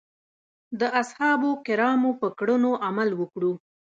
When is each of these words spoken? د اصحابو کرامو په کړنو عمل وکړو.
د 0.79 0.81
اصحابو 1.01 1.49
کرامو 1.65 2.11
په 2.21 2.27
کړنو 2.39 2.71
عمل 2.87 3.09
وکړو. 3.21 3.53